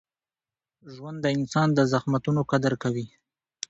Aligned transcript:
ژوند 0.93 1.17
د 1.21 1.25
انسان 1.37 1.67
د 1.73 1.79
زحمتونو 1.93 2.41
قدر 2.51 2.73
کوي. 2.83 3.07